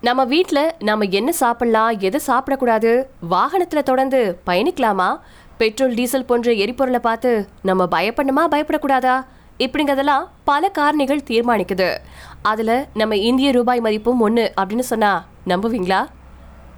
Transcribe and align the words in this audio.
நம்ம 0.00 0.24
வீட்டில் 0.24 0.74
நம்ம 0.78 1.04
என்ன 1.04 1.32
சாப்பிடலாம் 1.32 1.98
எதை 1.98 2.20
சாப்பிடக்கூடாது 2.26 3.04
வாகனத்தில் 3.20 3.82
தொடர்ந்து 3.82 4.40
பயணிக்கலாமா? 4.46 5.18
பெட்ரோல் 5.58 5.94
டீசல் 5.94 6.24
போன்ற 6.24 6.52
எரிபொருளை 6.52 6.98
பார்த்து 6.98 7.48
நம்ம 7.62 7.86
பயப்படணுமா 7.90 8.44
பயப்படக்கூடாதா? 8.50 9.26
இப்படிங்கிறதெல்லாம் 9.58 10.26
பல 10.44 10.70
காரணிகள் 10.78 11.26
தீர்மானிக்குது. 11.30 11.96
அதில் 12.42 12.86
நம்ம 12.94 13.16
இந்திய 13.16 13.50
ரூபாய் 13.50 13.80
மதிப்பும் 13.80 14.20
ஒன்று 14.20 14.52
அப்படின்னு 14.60 14.88
சொன்னால் 14.92 15.24
நம்புவீங்களா? 15.46 16.06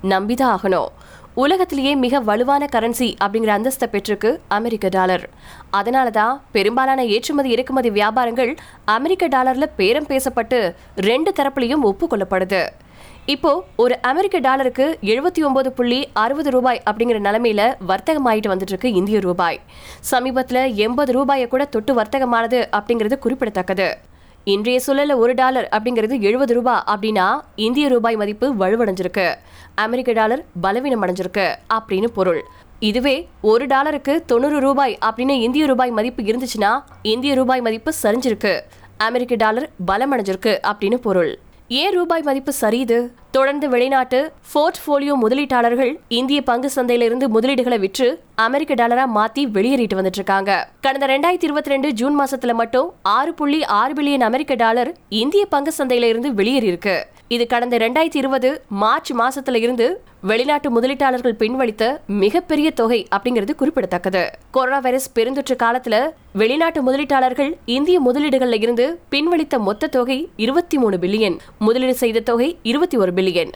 நம்பிதான் 0.02 0.56
ஆகணும். 0.56 0.88
உலகத்திலேயே 1.34 1.94
மிக 1.94 2.20
வலுவான 2.20 2.66
கரன்சி 2.72 3.14
அப்படிங்கிற 3.24 3.52
அந்தஸ்தை 3.58 3.88
பெற்றிருக்கு 3.92 4.38
அமெரிக்க 4.48 4.88
டாலர். 4.88 5.30
அதனால 5.70 6.10
தான் 6.10 6.42
பெரும்பாலான 6.52 7.04
ஏற்றுமதி 7.04 7.50
இறக்குமதி 7.50 7.90
வியாபாரங்கள் 7.90 8.56
அமெரிக்க 8.84 9.28
டாலரில் 9.28 9.74
பேரம் 9.76 10.06
பேசப்பட்டு 10.06 10.74
ரெண்டு 10.96 11.32
தரப்புலையும் 11.40 11.86
ஒப்புக்கொள்ளப்படுது. 11.90 12.68
இப்போ 13.26 13.64
ஒரு 13.76 13.98
அமெரிக்க 14.00 14.38
டாலருக்கு 14.38 14.98
எழுபத்தி 15.02 15.44
ஒன்பது 15.44 15.72
புள்ளி 15.72 16.08
அறுபது 16.12 16.50
ரூபாய் 16.50 16.82
அப்படிங்கிற 16.90 17.18
நிலைமையில 17.26 17.74
வர்த்தகமாயிட்டு 17.88 18.50
வந்துட்டு 18.50 18.68
இருக்கு 18.68 18.92
இந்திய 18.92 19.20
ரூபாய். 19.20 19.60
சமீபத்துல 20.10 20.74
எண்பது 20.74 21.12
ரூபாயை 21.12 21.48
கூட 21.48 21.64
தொட்டு 21.64 21.94
வர்த்தகமானது 21.94 22.66
அப்படிங்கிறது 22.76 23.18
குறிப்பிடத்தக்கது. 23.18 23.98
இன்றைய 24.44 24.80
சூழல்ல 24.86 25.14
ஒரு 25.14 25.34
டாலர் 25.34 25.68
அப்படிங்கிறது 25.72 26.20
எழுபது 26.20 26.54
ரூபாய் 26.54 26.82
அப்படின்னா 26.86 27.40
இந்திய 27.56 27.88
ரூபாய் 27.88 28.16
மதிப்பு 28.16 28.54
வலுவடைஞ்சிருக்கு. 28.54 29.34
அமெரிக்க 29.74 30.12
டாலர் 30.12 30.44
பலவீனம் 30.60 31.02
அடைஞ்சிருக்கு 31.02 31.54
அப்படின்னு 31.74 32.06
பொருள். 32.06 32.42
இதுவே 32.78 33.28
ஒரு 33.42 33.66
டாலருக்கு 33.66 34.24
தொண்ணூறு 34.26 34.60
ரூபாய் 34.60 34.98
அப்படின்னு 35.04 35.40
இந்திய 35.40 35.66
ரூபாய் 35.66 35.90
மதிப்பு 35.90 36.22
இருந்துச்சுன்னா 36.22 36.80
இந்திய 37.02 37.34
ரூபாய் 37.34 37.60
மதிப்பு 37.60 37.92
சரிஞ்சிருக்கு. 38.02 38.60
அமெரிக்க 38.96 39.34
டாலர் 39.34 39.70
பலமடைஞ்சிருக்கு 39.86 40.58
அப்படின்னு 40.72 40.94
பொருள். 40.94 41.38
ஏன் 41.70 41.92
ரூபாய் 41.92 42.24
மதிப்பு 42.24 42.52
சரியுது 42.60 42.96
தொடர்ந்து 43.30 43.66
வெளிநாட்டு 43.68 44.20
போர்ட்ஃபோலியோ 44.52 45.14
முதலீட்டாளர்கள் 45.20 45.92
இந்திய 46.10 46.38
பங்கு 46.42 46.68
சந்தையிலிருந்து 46.68 47.26
முதலீடுகளை 47.28 47.78
விற்று 47.78 48.08
அமெரிக்க 48.38 48.74
டாலரா 48.74 49.04
மாத்தி 49.12 49.42
வெளியேறிட்டு 49.50 49.98
வந்துட்டு 49.98 50.20
இருக்காங்க 50.20 50.50
கடந்த 50.80 51.06
ரெண்டாயிரத்தி 51.06 51.48
இருபத்தி 51.48 51.72
ரெண்டு 51.72 51.90
ஜூன் 51.92 52.16
மாசத்துல 52.20 52.54
மட்டும் 52.54 52.88
ஆறு 53.10 53.34
புள்ளி 53.34 53.60
ஆறு 53.76 53.94
பில்லியன் 53.94 54.26
அமெரிக்க 54.28 54.56
டாலர் 54.56 54.90
இந்திய 55.20 55.44
பங்கு 55.46 55.72
சந்தையிலிருந்து 55.72 56.30
வெளியேறி 56.34 56.70
இருக்கு 56.70 56.96
இது 57.34 57.44
கடந்த 57.46 57.76
ரெண்டாயிரத்தி 57.78 58.18
இருபது 58.20 58.48
மார்ச் 58.82 59.10
மாசத்துல 59.12 59.58
இருந்து 59.64 59.84
வெளிநாட்டு 60.30 60.68
முதலீட்டாளர்கள் 60.76 61.36
பின்வழித்த 61.42 61.84
மிகப்பெரிய 62.22 62.68
தொகை 62.70 62.98
அப்படிங்கிறது 63.16 63.52
குறிப்பிடத்தக்கது. 63.54 64.22
கொரோனா 64.50 64.78
வைரஸ் 64.78 65.06
பெருந்தொற்று 65.18 65.54
காலத்துல 65.62 65.98
வெளிநாட்டு 66.32 66.80
முதலீட்டாளர்கள் 66.88 67.52
இந்திய 67.76 67.98
முதலீடுகள்ல 68.06 68.58
இருந்து 68.62 68.86
பின்வலித்த 69.10 69.58
மொத்த 69.68 69.92
தொகை 69.96 70.18
இருபத்தி 70.36 70.78
மூணு 70.78 70.96
பில்லியன் 70.96 71.36
முதலீடு 71.58 71.94
செய்த 71.94 72.20
தொகை 72.20 72.58
இருபத்தி 72.62 72.96
ஒரு 72.96 73.12
பில்லியன். 73.12 73.52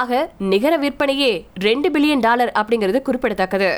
ஆக 0.00 0.30
நிகர 0.52 0.74
விற்பனையே 0.78 1.30
ரெண்டு 1.66 1.90
பில்லியன் 1.90 2.24
டாலர் 2.26 2.52
அப்படிங்கிறது 2.60 2.98
குறிப்பிடத்தக்கது. 3.02 3.70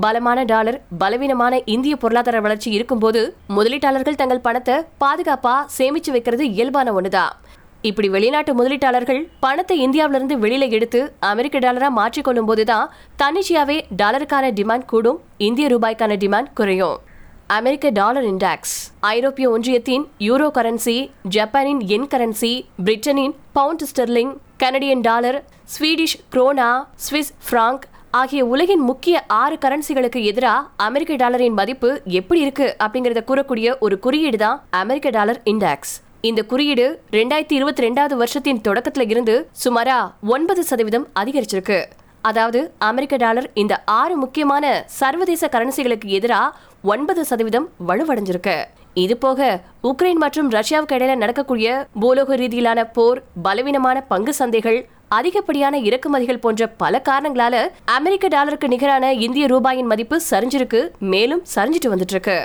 பலமான 0.00 0.42
டாலர் 0.42 0.78
பலவீனமான 0.98 1.60
இந்திய 1.74 1.96
பொருளாதார 1.96 2.40
வளர்ச்சி 2.40 2.70
இருக்கும்போது 2.70 3.22
முதலீட்டாளர்கள் 3.56 4.20
தங்கள் 4.22 4.46
பணத்தை 4.48 4.76
பாதுகாப்பா 5.04 5.56
சேமிச்சு 5.78 6.10
வைக்கிறது 6.10 6.46
இயல்பான 6.50 6.92
ஒண்ணுதான். 7.00 7.34
இப்படி 7.82 8.08
வெளிநாட்டு 8.08 8.52
முதலீட்டாளர்கள் 8.54 9.28
பணத்தை 9.40 9.80
இந்தியாவிலிருந்து 9.80 10.36
வெளியில 10.38 10.70
எடுத்து 10.70 11.14
அமெரிக்க 11.18 11.58
டாலரா 11.58 11.88
மாற்றிக்கொள்ளும் 11.88 12.44
போதுதான் 12.44 12.90
தன்னிச்சையாவே 13.22 13.80
டாலருக்கான 13.96 14.50
டிமாண்ட் 14.52 14.84
கூடும் 14.84 15.20
இந்திய 15.38 15.68
ரூபாய்க்கான 15.68 16.16
டிமாண்ட் 16.16 16.52
குறையும். 16.54 16.96
அமெரிக்க 17.46 17.90
டாலர் 17.90 18.24
இண்டெக்ஸ் 18.24 18.90
ஐரோப்பிய 19.00 19.50
ஒன்றியத்தின் 19.50 20.04
யூரோ 20.18 20.48
கரன்சி 20.50 21.10
ஜப்பானின் 21.28 21.80
என் 21.88 22.06
கரன்சி 22.06 22.66
பிரிட்டனின் 22.84 23.34
pound 23.52 23.82
sterling 23.82 24.36
Canadian 24.56 25.00
dollar 25.00 25.44
Swedish 25.64 26.18
krona 26.32 26.86
Swiss 26.96 27.32
franc 27.50 27.86
ஆகிய 28.10 28.44
உலகின் 28.46 28.80
முக்கிய 28.80 29.24
ஆறு 29.26 29.56
கரன்சிகளுக்கு 29.56 30.24
எதிராக 30.24 30.66
அமெரிக்க 30.76 31.14
டாலரின் 31.14 31.52
மதிப்பு 31.52 32.02
எப்படி 32.04 32.40
இருக்கு 32.40 32.76
அப்படிங்கறத 32.78 33.22
கூறக்கூடிய 33.24 33.78
ஒரு 33.78 33.98
குறியீடு 33.98 34.36
தான் 34.36 34.60
அமெரிக்க 34.70 35.10
டாலர் 35.10 35.40
இண்டெக்ஸ் 35.44 36.07
இந்த 36.26 36.40
குறியீடு 36.50 36.84
ரெண்டாயிரத்தி 37.16 37.54
இருபத்தி 37.58 37.82
ரெண்டாவது 37.84 38.14
வருஷத்தின் 38.20 38.60
தொடக்கத்துல 38.66 39.04
இருந்து 39.12 39.34
சுமாரா 39.64 39.98
ஒன்பது 40.34 40.62
சதவீதம் 40.70 41.04
அதிகரிச்சிருக்கு. 41.20 41.78
அதாவது 42.28 42.60
அமெரிக்க 42.88 43.16
டாலர் 43.16 43.46
இந்த 43.62 43.74
ஆறு 43.98 44.16
முக்கியமான 44.16 44.64
சர்வதேச 44.98 45.48
கரன்சிகளுக்கு 45.54 46.08
எதிராக 46.18 46.56
ஒன்பது 46.82 47.24
சதவீதம் 47.30 47.68
வலுவடைஞ்சிருக்கு. 47.88 48.56
இது 49.04 49.16
போக 49.24 49.60
உக்ரைன் 49.90 50.20
மற்றும் 50.24 50.50
ரஷ்யாவுக்கு 50.58 50.96
இடையில 50.98 51.16
நடக்கக்கூடிய 51.22 51.86
பூலோக 52.02 52.36
ரீதியிலான 52.42 52.82
போர் 52.98 53.22
பலவீனமான 53.42 53.98
பங்கு 54.12 54.34
சந்தைகள் 54.40 54.80
அதிகப்படியான 55.18 55.76
இறக்குமதிகள் 55.88 56.44
போன்ற 56.44 56.62
பல 56.82 57.02
காரணங்களால 57.08 57.56
அமெரிக்க 57.98 58.28
டாலருக்கு 58.28 58.68
நிகரான 58.68 59.14
இந்திய 59.26 59.46
ரூபாயின் 59.46 59.90
மதிப்பு 59.92 60.16
சரிஞ்சிருக்கு 60.30 60.80
மேலும் 61.14 61.44
சரிஞ்சிட்டு 61.54 61.92
வந்துட்டு 61.94 62.16
இருக்கு. 62.16 62.38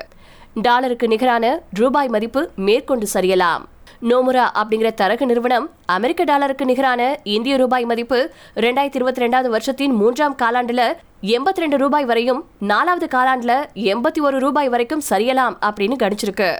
டாலருக்கு 0.62 1.08
நிகரான 1.08 1.64
ரூபாய் 1.74 2.08
மதிப்பு 2.08 2.50
மேற்கொண்டு 2.56 3.08
சரியலாம். 3.14 3.64
நோமுரா 4.02 4.46
அப்படிங்கிற 4.59 4.94
தரகு 4.94 5.25
நிறுவனம் 5.25 5.69
அமெரிக்க 5.86 6.24
டாலருக்கு 6.24 6.66
நிகரான 6.66 7.19
இந்திய 7.24 7.58
ரூபாய் 7.58 7.86
மதிப்பு 7.86 8.31
ரெண்டாயிரத்தி 8.56 8.96
இருபத்தி 8.96 9.22
ரெண்டாவது 9.22 9.50
வருஷத்தின் 9.50 9.94
மூன்றாம் 9.94 10.36
காலாண்டுல 10.42 10.84
எண்பத்தி 11.22 11.62
ரெண்டு 11.63 11.78
ரூபாய் 11.78 12.06
வரையும் 12.06 12.44
நாலாவது 12.59 13.08
காலாண்டுல 13.18 13.66
எண்பத்தி 13.75 14.22
ஒரு 14.22 14.40
ரூபாய் 14.40 14.69
வரைக்கும் 14.69 15.02
சரியலாம் 15.09 15.56
அப்படின்னு 15.62 15.96
கணிச்சிருக்கு. 16.03 16.58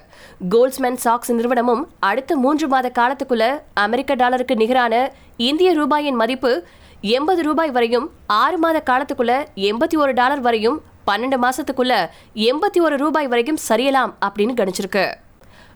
கோல்ஸ்மேன் 0.50 0.96
சாக்ஸ் 0.96 1.32
நிறுவனமும் 1.32 1.88
அடுத்த 2.00 2.36
மூன்று 2.36 2.68
மாத 2.68 2.92
காலத்துக்குள்ள 3.00 3.62
அமெரிக்க 3.74 4.16
டாலருக்கு 4.16 4.56
நிகரான 4.56 5.12
இந்திய 5.38 5.74
ரூபாயின் 5.74 6.16
மதிப்பு 6.16 6.64
எண்பது 7.02 7.44
ரூபாய் 7.44 7.72
வரையும் 7.72 8.10
ஆறு 8.26 8.58
மாத 8.58 8.84
காலத்துக்குள்ள 8.86 9.46
எண்பத்தி 9.56 9.98
ஒரு 9.98 10.14
டாலர் 10.14 10.40
வரையும் 10.40 10.82
பன்னெண்டு 11.08 11.38
மாசத்துக்குள்ள 11.46 11.94
எண்பத்தி 12.36 12.80
ஒரு 12.80 12.98
ரூபாய் 12.98 13.28
வரைக்கும் 13.28 13.62
சரியலாம் 13.70 14.14
அப்படின்னு 14.26 14.56
கணிச்சிருக்கு. 14.60 15.06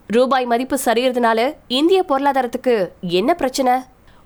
ரூபாய் 0.08 0.46
மதிப்பு 0.46 0.80
சரியறதுனால 0.86 1.40
இந்திய 1.68 2.06
பொருளாதாரத்துக்கு 2.10 2.76
என்ன 3.02 3.34
பிரச்சனை? 3.34 3.74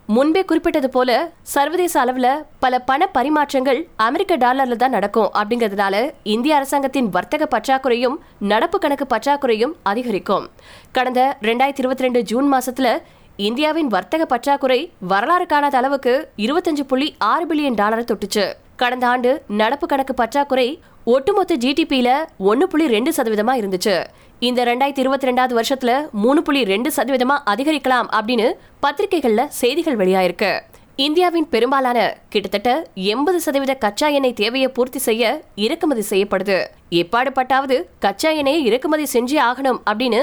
முன்பே 0.06 0.45
குறிப்பிட்டது 0.45 0.89
போல 0.89 1.31
சர்வதேச 1.41 2.00
அளவில் 2.00 2.44
பல 2.59 2.79
பண 2.79 3.09
பரிமாற்றங்கள் 3.13 3.79
அமெரிக்க 3.95 4.38
டாலர்ல 4.38 4.75
தான் 4.75 4.89
நடக்கும் 4.89 5.29
அப்படிங்கிறதுனால 5.34 6.12
இந்திய 6.23 6.56
அரசாங்கத்தின் 6.56 7.09
வர்த்தக 7.09 7.45
பற்றாக்குறையும் 7.45 8.18
நடப்பு 8.39 8.79
கணக்கு 8.79 9.06
பற்றாக்குறையும் 9.16 9.73
அதிகரிக்கும். 9.83 10.50
கடந்த 10.91 11.38
ரெண்டாயிரத்தி 11.41 11.83
இருபத்தி 11.83 12.03
ரெண்டு 12.03 12.22
ஜூன் 12.22 12.53
மாசத்துல 12.53 12.89
இந்தியாவின் 13.35 13.88
வர்த்தக 13.88 14.25
பற்றாக்குறை 14.25 14.91
வரலாறு 15.00 15.45
காணாத 15.45 15.78
அளவுக்கு 15.78 16.29
இருபத்தஞ்சு 16.38 16.83
புள்ளி 16.88 17.16
ஆறு 17.18 17.45
பில்லியன் 17.45 17.73
டாலரை 17.73 18.06
தொட்டுச்சு. 18.07 18.45
கடந்த 18.75 19.07
ஆண்டு 19.07 19.43
நடப்பு 19.47 19.87
கணக்கு 19.87 20.13
பற்றாக்குறை 20.13 20.81
ஒட்டுமொத்த 21.03 21.57
ஜிடிபியில 21.57 22.09
ஒன்னு 22.37 22.67
புள்ளி 22.67 22.87
ரெண்டு 22.87 23.11
சதவீதமா 23.17 23.53
இருந்துச்சு. 23.61 24.03
இந்த 24.39 24.63
ரெண்டாயிரத்தி 24.63 24.99
இருபத்தி 24.99 25.27
ரெண்டாவது 25.27 25.53
வருஷத்துல 25.59 26.09
மூணு 26.11 26.41
புள்ளி 26.41 26.63
ரெண்டு 26.63 26.91
சதவீதமா 26.95 27.35
அதிகரிக்கலாம் 27.45 28.07
அப்படின்னு 28.17 28.47
பத்திரிகைகள்ல 28.83 29.47
செய்திகள் 29.47 29.97
வெளியாயிருக்கு. 29.97 30.59
இந்தியாவின் 30.95 31.49
பெரும்பாலான 31.49 32.17
கிட்டத்தட்ட 32.29 32.87
எண்பது 32.93 33.41
சதவீத 33.41 33.73
கச்சா 33.73 34.07
எண்ணெய் 34.07 34.33
தேவையை 34.33 34.69
பூர்த்தி 34.69 34.99
செய்ய 34.99 35.41
இறக்குமதி 35.55 36.03
செய்யப்படுது. 36.09 36.57
எப்பாடுபட்டாவது 36.89 37.83
கச்சா 37.99 38.29
எண்ணெயை 38.29 38.65
இறக்குமதி 38.65 39.07
செஞ்சே 39.13 39.39
ஆகணும் 39.49 39.79
அப்படின்னு 39.91 40.21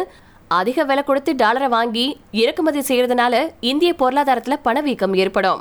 அதிக 0.57 0.85
விலை 0.89 1.03
கொடுத்து 1.05 1.33
டாலரை 1.41 1.69
வாங்கி 1.75 2.05
இறக்குமதி 2.43 2.81
செய்யறதுனால 2.89 3.35
இந்திய 3.71 3.91
பொருளாதாரத்துல 4.01 4.57
பணவீக்கம் 4.67 5.15
ஏற்படும். 5.23 5.61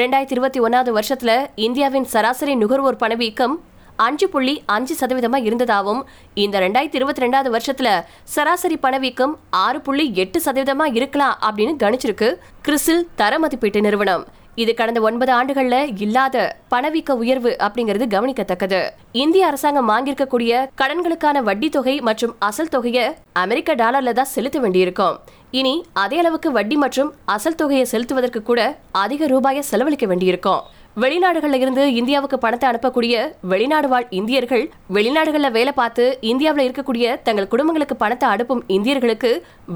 ரெண்டாயிரத்தி 0.00 0.36
இருபத்தி 0.36 0.60
ஒன்னாவது 0.66 0.92
வருஷத்துல 0.98 1.32
இந்தியாவின் 1.66 2.06
சராசரி 2.12 2.54
நுகர்வோர் 2.62 3.02
பணவீக்கம் 3.02 3.56
அஞ்சு 4.06 4.26
புள்ளி 4.32 4.54
அஞ்சு 4.74 4.94
சதவீதமாக 5.00 5.46
இருந்ததாகவும் 5.48 6.02
இந்த 6.42 6.56
ரெண்டாயிரத்தி 6.64 6.98
இருபத்தி 7.00 7.24
ரெண்டாவது 7.24 7.50
வருஷத்துல 7.54 7.90
சராசரி 8.34 8.76
பணவீக்கம் 8.84 9.32
ஆறு 9.64 9.80
புள்ளி 9.80 10.04
எட்டு 10.24 10.40
சதவீதமாக 10.46 10.96
இருக்கலாம் 10.98 11.36
அப்படின்னு 11.48 11.74
கணிச்சிருக்கு 11.84 12.28
கிறிசில் 12.62 13.06
தர 13.22 13.38
மதிப்பீட்டு 13.38 13.80
நிறுவனம். 13.80 14.24
இது 14.62 14.72
கடந்த 14.78 15.00
ஒன்பது 15.08 15.30
ஆண்டுகள்ல 15.38 15.76
இல்லாத 16.04 16.36
பணவீக்க 16.72 17.10
உயர்வு 17.22 17.50
அப்படிங்கிறது 17.64 18.06
கவனிக்கத்தக்கது. 18.14 18.80
இந்திய 19.22 19.42
அரசாங்கம் 19.48 19.90
வாங்கியிருக்கக்கூடிய 19.92 20.62
கடன்களுக்கான 20.80 21.42
வட்டி 21.48 21.68
தொகை 21.76 21.94
மற்றும் 22.08 22.32
அசல் 22.48 22.72
தொகையை 22.74 23.04
அமெரிக்க 23.42 23.76
டாலர்ல 23.82 24.14
தான் 24.18 24.32
செலுத்த 24.34 24.58
வேண்டியிருக்கும். 24.64 25.16
இனி 25.60 25.74
அதே 26.04 26.18
அளவுக்கு 26.22 26.50
வட்டி 26.58 26.78
மற்றும் 26.84 27.12
அசல் 27.36 27.60
தொகையை 27.62 27.86
செலுத்துவதற்கு 27.92 28.42
கூட 28.50 28.60
அதிக 29.04 29.26
ரூபாயை 29.34 29.62
செலவழிக்க 29.70 30.06
வேண்டியிருக்கும். 30.12 30.62
வெளிநாடுகள்ல 31.02 31.58
இருந்து 31.62 31.82
இந்தியாவுக்கு 31.98 32.36
பணத்தை 32.44 32.66
அனுப்பக்கூடிய 32.68 33.16
வெளிநாடு 33.50 33.88
வாழ் 33.92 34.06
இந்தியர்கள் 34.20 34.64
வெளிநாடுகள்ல 34.96 35.48
வேலை 35.56 35.72
பார்த்து 35.80 36.04
இந்தியாவில் 36.30 36.66
இருக்கக்கூடிய 36.66 37.16
தங்கள் 37.26 37.52
குடும்பங்களுக்கு 37.52 37.96
பணத்தை 38.02 38.28
அனுப்பும் 38.34 38.64
இந்தியர்களுக்கு 38.76 39.30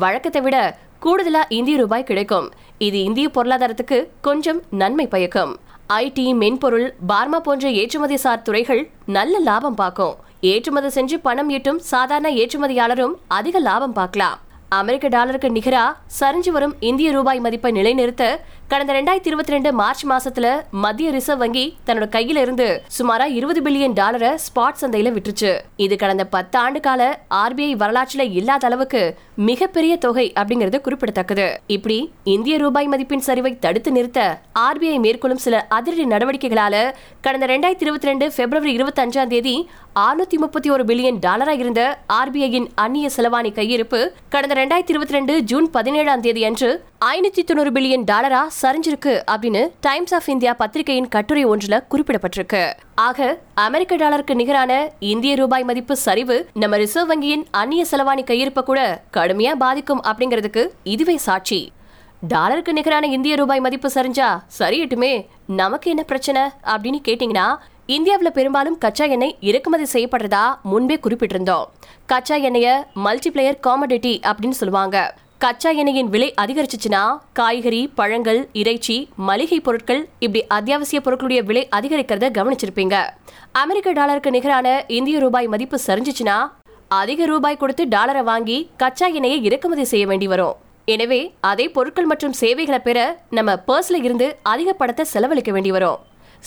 வழக்கத்தை 0.05 0.43
விட 0.47 0.57
கூடுதலா 1.05 1.41
இந்திய 1.49 1.77
ரூபாய் 1.77 2.05
கிடைக்கும். 2.05 2.47
இது 2.79 2.99
இந்திய 3.03 3.31
பொருளாதாரத்துக்கு 3.37 3.99
கொஞ்சம் 4.21 4.61
நன்மை 4.81 5.07
பயக்கும். 5.07 5.53
ஐடி 5.89 6.27
மென்பொருள் 6.43 6.87
பார்மா 7.09 7.39
போன்ற 7.47 7.71
ஏற்றுமதி 7.81 8.17
சார் 8.17 8.43
துறைகள் 8.43 8.83
நல்ல 9.07 9.39
லாபம் 9.39 9.75
பார்க்கும். 9.75 10.15
ஏற்றுமதி 10.41 10.89
செஞ்சு 10.97 11.19
பணம் 11.27 11.51
ஈட்டும் 11.51 11.81
சாதாரண 11.93 12.31
ஏற்றுமதியாளரும் 12.43 13.15
அதிக 13.39 13.59
லாபம் 13.59 13.93
பார்க்கலாம். 13.93 14.39
அமெரிக்க 14.69 15.07
டாலருக்கு 15.09 15.49
நிகரா 15.51 15.83
சரிஞ்சு 16.21 16.51
வரும் 16.51 16.75
இந்திய 16.81 17.09
ரூபாய் 17.13 17.41
மதிப்பை 17.41 17.73
நிலைநிறுத்த 17.73 18.25
கடந்த 18.73 18.93
ரெண்டாயிரத்தி 18.93 19.29
இருபத்தி 19.29 19.53
ரெண்டு 19.53 19.71
மார்ச் 19.73 20.03
மாசத்துல 20.07 20.47
மத்திய 20.83 21.09
ரிசர்வ் 21.11 21.41
வங்கி 21.43 21.65
தன்னோட 21.87 22.07
கையில 22.15 22.43
இருந்து 22.45 22.67
சுமாரா 22.97 23.27
இருபது 23.31 23.61
பில்லியன் 23.63 23.97
டாலரை 23.97 24.31
ஸ்பாட் 24.45 24.79
சந்தையில 24.81 25.11
விட்டுருச்சு 25.13 25.51
இது 25.77 25.97
கடந்த 25.97 26.25
பத்து 26.27 26.57
ஆண்டு 26.59 26.81
கால 26.81 27.01
ஆர்பிஐ 27.41 27.75
வரலாற்றுல 27.77 28.25
இல்லாத 28.33 28.67
அளவுக்கு 28.67 29.03
மிகப்பெரிய 29.49 29.93
தொகை 29.97 30.27
அப்படிங்கிறது 30.37 30.79
குறிப்பிடத்தக்கது. 30.81 31.47
இப்படி 31.67 31.99
இந்திய 32.35 32.57
ரூபாய் 32.59 32.89
மதிப்பின் 32.89 33.27
சரிவை 33.27 33.53
தடுத்து 33.59 33.93
நிறுத்த 33.93 34.21
ஆர்பிஐ 34.59 34.97
மேற்கொள்ளும் 34.99 35.45
சில 35.45 35.59
அதிரடி 35.71 36.07
நடவடிக்கைகளால 36.07 36.75
கடந்த 37.21 37.47
ரெண்டாயிரத்தி 37.47 37.87
இருபத்தி 37.87 38.11
ரெண்டு 38.11 38.27
பிப்ரவரி 38.37 38.73
இருபத்தி 38.73 39.03
அஞ்சாம் 39.03 39.29
தேதி 39.29 39.55
அறுநூத்தி 40.03 40.37
முப்பத்தி 40.37 40.69
ஒரு 40.71 40.85
பில்லியன் 40.85 41.19
டாலராக 41.19 41.63
இருந்த 41.65 41.83
ஆர்பிஐயின் 42.13 42.69
அந்நிய 42.77 43.09
செலவாணி 43.17 43.53
கையிருப்பு 43.53 44.01
கடந்த 44.29 44.55
ரெண்டாயிரத்தி 44.55 44.95
இருபத்தி 44.95 45.17
ரெண்டு 45.19 45.35
ஜூன் 45.43 45.69
பதினேழாம் 45.71 46.21
தேதி 46.21 46.45
அன்று 46.45 46.71
ஐநூத்தி 47.11 47.43
தொண்ணூறு 47.45 47.71
பில்லியன் 47.71 48.05
டாலரா 48.11 48.41
சரிஞ்சிருக்கு 48.63 49.13
அப்படின்னு 49.31 49.69
டைம்ஸ் 49.81 50.15
ஆஃப் 50.15 50.29
இந்தியா 50.29 50.53
பத்திரிகையின் 50.53 51.09
கட்டுரை 51.09 51.47
ஒன்றுல 51.47 51.77
குறிப்பிடப்பட்டிருக்கு. 51.93 52.73
ஆக 52.95 53.39
அமெரிக்க 53.55 53.97
டாலருக்கு 53.97 54.35
நிகரான 54.35 54.91
இந்திய 54.99 55.35
ரூபாய் 55.35 55.65
மதிப்பு 55.65 55.97
சரிவு 55.97 56.37
நம்ம 56.55 56.77
ரிசர்வ் 56.77 57.11
வங்கியின் 57.11 57.45
அந்நிய 57.51 57.87
செலவாணி 57.91 58.25
கையிருப்ப 58.31 58.63
கூட 58.63 59.03
கடுமையா 59.13 59.53
பாதிக்கும் 59.53 60.03
அப்படிங்கிறதுக்கு 60.03 60.65
இதுவே 60.83 61.17
சாட்சி. 61.17 61.73
டாலருக்கு 62.21 62.73
நிகரான 62.73 63.07
இந்திய 63.07 63.37
ரூபாய் 63.37 63.61
மதிப்பு 63.61 63.91
சரிஞ்சா 63.95 64.41
சரியட்டுமே 64.59 65.27
நமக்கு 65.47 65.91
என்ன 65.91 66.03
பிரச்சனை 66.03 66.43
அப்படின்னு 66.65 67.01
கேட்டீங்கன்னா 67.09 67.57
இந்தியாவில் 67.87 68.33
பெரும்பாலும் 68.33 68.79
கச்சா 68.79 69.05
எண்ணெய் 69.05 69.37
இறக்குமதி 69.41 69.87
செய்யப்படுறதா 69.93 70.45
முன்பே 70.63 70.99
குறிப்பிட்டிருந்தோம். 71.03 71.67
கச்சா 72.07 72.37
எண்ணெய 72.37 72.69
மல்டிப்ளேயர் 73.07 73.61
காமடிட்டி 73.67 74.15
அப்படின்னு 74.31 74.61
சொல்லுவாங்க. 74.61 75.17
கச்சா 75.43 75.71
எண்ணெயின் 75.81 76.11
விலை 76.15 76.27
அதிகரிச்சிச்சுன்னா 76.43 77.01
காய்கறி 77.39 77.81
பழங்கள் 77.99 78.39
இறைச்சி 78.61 78.97
மளிகை 79.29 79.59
பொருட்கள் 79.67 80.03
இப்படி 80.25 80.41
அத்தியாவசிய 80.57 80.99
பொருட்களுடைய 81.05 81.41
விலை 81.49 81.63
அதிகரிக்கிறத 81.77 82.29
கவனிச்சிருப்பீங்க. 82.37 82.97
அமெரிக்க 83.63 83.95
டாலருக்கு 83.99 84.33
நிகரான 84.37 84.67
இந்திய 84.99 85.23
ரூபாய் 85.25 85.51
மதிப்பு 85.55 85.79
சரிஞ்சிச்சுன்னா 85.87 86.37
அதிக 87.01 87.27
ரூபாய் 87.33 87.61
கொடுத்து 87.63 87.87
டாலரை 87.95 88.23
வாங்கி 88.31 88.59
கச்சா 88.83 89.09
எண்ணெயை 89.19 89.41
இறக்குமதி 89.49 89.87
செய்ய 89.95 90.07
வேண்டி 90.13 90.29
வரும். 90.35 90.55
எனவே 90.95 91.21
அதே 91.53 91.69
பொருட்கள் 91.79 92.11
மற்றும் 92.13 92.39
சேவைகளை 92.43 92.83
பெற 92.89 92.99
நம்ம 93.39 93.59
பர்ஸ்ல 93.69 94.03
இருந்து 94.07 94.29
அதிக 94.55 94.73
படத்தை 94.83 95.07
செலவழிக்க 95.15 95.53
வேண்டி 95.59 95.73
வரும். 95.79 95.99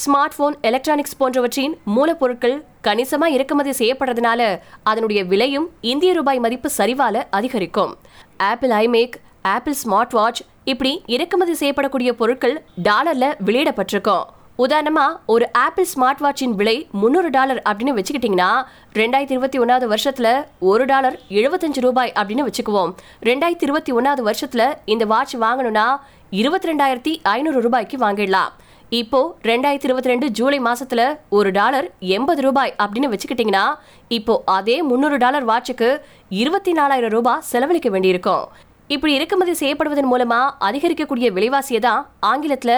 ஸ்மார்ட் 0.03 0.36
போன் 0.38 0.56
எலக்ட்ரானிக்ஸ் 0.62 1.18
போன்றவற்றின் 1.18 1.77
மூலப்பொருட்கள் 1.95 2.56
கணிசமா 2.83 3.25
இறக்குமதி 3.25 3.69
செய்யப்படுறதுனால 3.69 4.59
அதனுடைய 4.83 5.24
விலையும் 5.24 5.68
இந்திய 5.81 6.13
ரூபாய் 6.13 6.39
மதிப்பு 6.39 6.69
சரிவால 6.77 7.24
அதிகரிக்கும். 7.30 7.97
Apple 8.38 8.69
iMac 8.69 9.15
Apple 9.42 9.75
smart 9.83 10.15
watch 10.18 10.42
இப்படி 10.63 11.03
இறக்குமதி 11.06 11.53
செய்யப்படக்கூடிய 11.59 12.12
பொருட்கள் 12.12 12.63
டாலர்ல 12.83 13.27
வெளியிடப்பட்டிருக்கும். 13.45 14.25
உதாரணமா 14.57 15.06
ஒரு 15.25 15.53
ஆப்பிள் 15.53 15.88
ஸ்மார்ட் 15.95 16.21
வாட்சின் 16.25 16.56
விலை 16.59 16.88
முந்நூறு 16.92 17.30
டாலர் 17.30 17.62
அப்படின்னு 17.69 17.95
வச்சுக்கிட்டீங்கன்னா 18.00 18.51
ரெண்டாயிரத்தி 18.94 19.36
இருபத்தி 19.38 19.59
ஒன்னாவது 19.59 19.88
வருஷத்துல 19.94 20.45
ஒரு 20.59 20.86
டாலர் 20.86 21.19
எழுபத்தஞ்சு 21.30 21.80
ரூபாய் 21.80 22.13
அப்படின்னு 22.15 22.47
வச்சுக்குவோம். 22.50 22.94
ரெண்டாயிரத்தி 23.21 23.68
இருபத்தி 23.69 23.94
ஒன்னாவது 23.94 24.24
வருஷத்துல 24.30 24.74
இந்த 24.86 25.06
வாட்ச் 25.06 25.38
வாங்கணும்னா 25.38 25.88
இருபத்தி 26.30 26.69
ரெண்டாயிரத்தி 26.71 27.19
ஐநூறு 27.24 27.62
ரூபாய்க்கு 27.62 27.97
வாங்கிடலாம். 27.97 28.53
இப்போ 28.97 29.19
ரெண்டாயிரத்தி 29.50 29.88
இருபத்தி 29.88 30.09
ரெண்டு 30.12 30.27
ஜூலை 30.38 30.57
மாசத்துல 30.65 31.01
ஒரு 31.38 31.50
டாலர் 31.57 31.88
எண்பது 32.15 32.42
ரூபாய் 32.45 32.74
அப்படின்னு 32.83 33.07
வச்சுக்கிட்டீங்கன்னா 33.13 33.63
இப்போ 34.18 34.33
அதே 34.56 34.75
முந்நூறு 34.89 35.18
டாலர் 35.24 35.45
வாட்சுக்கு 35.50 35.89
இருபத்தி 36.42 36.71
நாலாயிரம் 36.80 37.13
ரூபாய் 37.15 37.42
செலவழிக்க 37.51 37.89
வேண்டியிருக்கும். 37.95 38.44
இப்படி 38.95 39.12
இறக்குமதி 39.18 39.53
செய்யப்படுவதன் 39.62 40.09
மூலமா 40.12 40.39
அதிகரிக்கக்கூடிய 40.68 41.30
விலைவாசியை 41.38 41.81
தான் 41.88 42.03
ஆங்கிலத்துல 42.31 42.74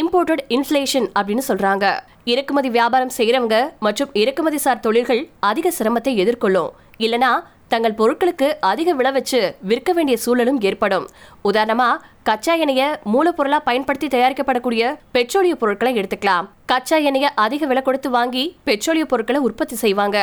இம்போர்ட்டட் 0.00 0.42
இன்ஃபிளேஷன் 0.56 1.08
அப்படின்னு 1.18 1.44
சொல்றாங்க. 1.50 1.86
இறக்குமதி 2.32 2.70
வியாபாரம் 2.78 3.14
செய்யறவங்க 3.18 3.58
மற்றும் 3.86 4.12
இறக்குமதி 4.22 4.60
சார் 4.66 4.84
தொழில்கள் 4.86 5.22
அதிக 5.50 5.72
சிரமத்தை 5.78 6.14
எதிர்கொள்ளும். 6.24 6.70
இல்லனா 7.04 7.32
தங்கள் 7.72 7.98
பொருட்களுக்கு 7.98 8.48
அதிக 8.70 8.88
விலை 8.98 9.10
வச்சு 9.16 9.40
விற்க 9.70 9.90
வேண்டிய 9.96 10.16
சூழலும் 10.24 10.58
ஏற்படும். 10.68 11.06
உதாரணமா 11.50 11.88
கச்சா 12.28 12.54
எண்ணெய 12.62 12.82
மூலப்பொருளா 13.12 13.58
பயன்படுத்தி 13.68 14.08
தயாரிக்கப்படக்கூடிய 14.14 14.82
பெட்ரோலிய 15.14 15.54
பொருட்களை 15.62 15.92
எடுத்துக்கலாம். 16.00 16.48
கச்சா 16.72 16.96
எண்ணெய 17.08 17.28
அதிக 17.44 17.66
விலை 17.70 17.82
கொடுத்து 17.88 18.10
வாங்கி 18.16 18.44
பெட்ரோலிய 18.68 19.06
பொருட்களை 19.12 19.40
உற்பத்தி 19.48 19.78
செய்வாங்க. 19.84 20.18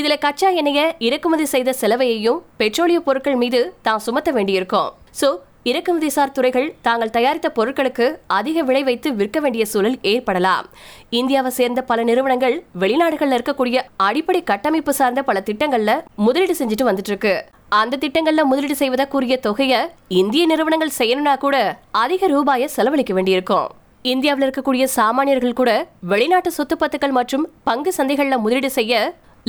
இதுல 0.00 0.16
கச்சா 0.26 0.50
எண்ணெய 0.60 0.82
இறக்குமதி 1.08 1.46
செய்த 1.54 1.74
செலவையையும் 1.80 2.40
பெட்ரோலிய 2.62 3.00
பொருட்கள் 3.08 3.40
மீது 3.42 3.60
தான் 3.88 4.04
சுமத்த 4.06 4.30
வேண்டியிருக்கும். 4.38 4.90
சோ 5.20 5.30
இறக்குமதிசார் 5.70 6.32
துறைகள் 6.36 6.66
தாங்கள் 6.86 7.12
தயாரித்த 7.16 7.48
பொருட்களுக்கு 7.56 8.06
அதிக 8.38 8.62
விலை 8.62 8.82
வைத்து 8.88 9.08
விற்க 9.18 9.38
வேண்டிய 9.40 9.64
சூழல் 9.66 9.96
ஏற்படலாம். 10.12 10.66
இந்தியாவை 11.18 11.50
சேர்ந்த 11.58 11.82
பல 11.90 12.02
நிறுவனங்கள் 12.02 12.56
வெளிநாடுகள்ல 12.82 13.36
இருக்கக்கூடிய 13.38 13.78
அடிப்படை 13.96 14.42
கட்டமைப்பு 14.50 14.94
சார்ந்த 14.98 15.22
பல 15.22 15.42
திட்டங்கள்ல 15.48 15.94
முதலீடு 16.26 16.56
செஞ்சுட்டு 16.60 16.88
வந்துட்டு 16.90 17.12
இருக்கு 17.12 17.34
அந்த 17.80 18.00
திட்டங்கள்ல 18.02 18.44
முதலீடு 18.50 18.76
செய்வதா 18.82 19.08
கூறிய 19.08 19.36
தொகையை 19.46 19.80
இந்திய 20.20 20.44
நிறுவனங்கள் 20.46 20.96
செய்யணும்னா 20.98 21.36
கூட 21.38 21.56
அதிக 22.04 22.26
ரூபாயை 22.26 22.68
செலவழிக்க 22.76 23.14
வேண்டியிருக்கும். 23.14 23.68
இந்தியாவில் 24.12 24.44
இருக்கக்கூடிய 24.46 24.84
சாமானியர்கள் 24.96 25.58
கூட 25.60 25.70
வெளிநாட்டு 26.12 26.50
சொத்து 26.50 26.76
பத்துக்கள் 26.80 27.18
மற்றும் 27.18 27.44
பங்கு 27.64 27.92
சந்தைகளில் 27.96 28.42
முதலீடு 28.44 28.70
செய்ய 28.70 28.94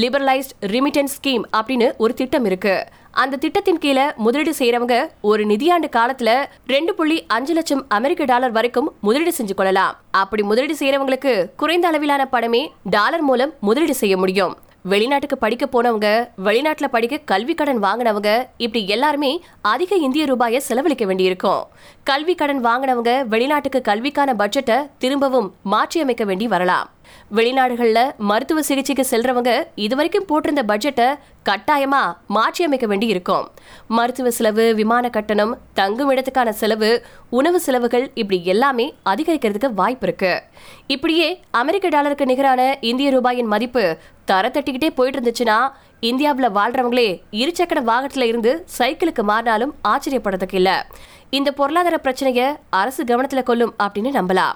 லிபரலைஸ்ட் 0.01 0.53
ரிமிட்டன்ஸ் 0.62 1.13
ஸ்கீம் 1.18 1.44
அப்படின்னு 1.57 1.95
ஒரு 1.97 2.13
திட்டம் 2.13 2.45
இருக்கு. 2.45 2.86
அந்த 3.12 3.36
திட்டத்தின் 3.38 3.77
கீழே 3.77 4.06
முதலீடு 4.15 4.53
செய்யறவங்க 4.59 4.95
ஒரு 5.21 5.45
நிதியாண்டு 5.45 5.88
காலத்துல 5.95 6.45
ரெண்டு 6.68 6.94
புள்ளி 6.94 7.25
அஞ்சு 7.27 7.53
லட்சம் 7.53 7.86
அமெரிக்க 7.88 8.24
டாலர் 8.24 8.51
வரைக்கும் 8.51 8.92
முதலீடு 9.01 9.33
செஞ்சு 9.38 9.53
கொள்ளலாம். 9.53 9.95
அப்படி 10.12 10.44
முதலீடு 10.44 10.75
செய்யறவங்களுக்கு 10.80 11.45
குறைந்த 11.56 11.88
அளவிலான 11.88 12.27
பணமே 12.27 12.71
டாலர் 12.83 13.21
மூலம் 13.21 13.53
முதலீடு 13.59 13.95
செய்ய 13.95 14.18
முடியும். 14.18 14.57
வெளிநாட்டுக்கு 14.81 15.38
படிக்க 15.38 15.65
போனவங்க 15.65 16.07
வெளிநாட்டுல 16.47 16.88
படிக்க 16.88 17.18
கல்வி 17.18 17.53
கடன் 17.53 17.83
வாங்கினவங்க 17.83 18.47
இப்படி 18.57 18.88
எல்லாருமே 18.88 19.44
அதிக 19.62 19.95
இந்திய 19.95 20.25
ரூபாயை 20.25 20.59
செலவழிக்க 20.59 21.06
வேண்டியிருக்கும். 21.06 21.63
கல்வி 22.03 22.36
கடன் 22.36 22.65
வாங்கினவங்க 22.65 23.27
வெளிநாட்டுக்கு 23.27 23.81
கல்விக்கான 23.81 24.33
பட்ஜெட்டை 24.33 24.89
திரும்பவும் 24.97 25.56
மாற்றியமைக்க 25.63 26.25
வேண்டி 26.25 26.47
வரலாம். 26.47 26.89
வெளிநாடுகள்ல 27.36 28.00
மருத்துவ 28.18 28.62
சிகிச்சைக்கு 28.62 29.06
செல்றவங்க 29.10 29.52
இதுவரைக்கும் 29.75 30.28
போட்டிருந்த 30.30 30.63
பட்ஜெட்டை 30.72 31.07
கட்டாயமா 31.50 32.02
மாற்றி 32.28 32.63
அமைக்க 32.63 32.88
வேண்டி 32.88 33.07
இருக்கும் 33.07 33.48
மருத்துவ 33.88 34.31
செலவு 34.31 34.75
விமான 34.75 35.10
கட்டணம் 35.10 35.57
தங்கும் 35.74 36.12
இடத்துக்கான 36.12 36.50
செலவு 36.50 37.06
உணவு 37.30 37.60
செலவுகள் 37.60 38.12
இப்படி 38.16 38.46
எல்லாமே 38.46 38.94
அதிகரிக்கிறதுக்கு 39.06 39.69
வாய்ப்பு 39.74 40.07
இருக்கு. 40.07 40.42
இப்படியே 40.88 41.44
அமெரிக்க 41.52 41.88
டாலருக்கு 41.88 42.26
நிகரான 42.26 42.78
இந்திய 42.81 43.12
ரூபாயின் 43.12 43.52
மதிப்பு 43.56 43.97
தர 44.26 44.47
தட்டிக்கிட்டே 44.47 44.90
போயிட்டு 44.90 45.19
இருந்துச்சுன்னா 45.19 45.69
இந்தியாவில் 46.00 46.50
வாழ்றவங்களே 46.50 47.09
இருசக்கர 47.31 47.81
வாகனத்துல 47.92 48.21
இருந்து 48.21 48.66
சைக்கிளுக்கு 48.78 49.24
மாறினாலும் 49.28 49.76
ஆச்சரியப்படுறதுக்கு 49.88 50.54
இல்ல. 50.54 50.88
இந்த 51.30 51.52
பொருளாதார 51.52 51.97
பிரச்சனையை 51.97 52.47
அரசு 52.69 53.04
கவனத்துல 53.04 53.44
கொள்ளும் 53.44 53.74
அப்படின்னு 53.83 54.12
நம்பலாம். 54.19 54.56